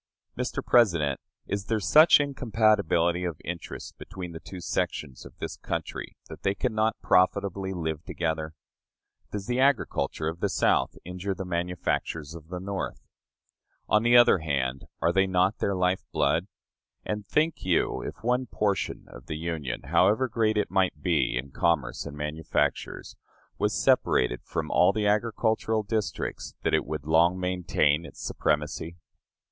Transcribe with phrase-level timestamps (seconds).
[0.35, 0.65] Mr.
[0.65, 6.41] President, is there such incompatibility of interest between the two sections of this country that
[6.41, 8.55] they can not profitably live together?
[9.31, 12.99] Does the agriculture of the South injure the manufactures of the North?
[13.87, 16.47] On the other hand, are they not their life blood?
[17.05, 21.51] And think you, if one portion of the Union, however great it might be in
[21.51, 23.15] commerce and manufactures,
[23.59, 28.95] was separated from all the agricultural districts, that it would long maintain its supremacy?